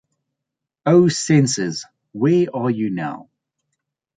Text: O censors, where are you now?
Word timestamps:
O 0.83 1.09
censors, 1.09 1.85
where 2.11 2.47
are 2.55 2.71
you 2.71 2.89
now? 2.89 3.29